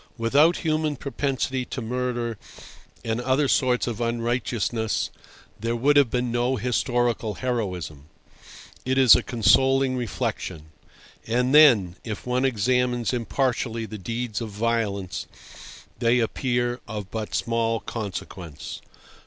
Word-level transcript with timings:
Without 0.17 0.57
human 0.65 0.95
propensity 0.95 1.63
to 1.65 1.79
murder 1.79 2.39
and 3.05 3.21
other 3.21 3.47
sorts 3.47 3.85
of 3.85 4.01
unrighteousness 4.01 5.11
there 5.59 5.75
would 5.75 5.95
have 5.95 6.09
been 6.09 6.31
no 6.31 6.55
historical 6.55 7.35
heroism. 7.35 8.05
It 8.83 8.97
is 8.97 9.15
a 9.15 9.21
consoling 9.21 9.95
reflection. 9.95 10.71
And 11.27 11.53
then, 11.53 11.97
if 12.03 12.25
one 12.25 12.45
examines 12.45 13.13
impartially 13.13 13.85
the 13.85 13.99
deeds 13.99 14.41
of 14.41 14.49
violence, 14.49 15.27
they 15.99 16.17
appear 16.17 16.79
of 16.87 17.11
but 17.11 17.35
small 17.35 17.79
consequence. 17.79 18.81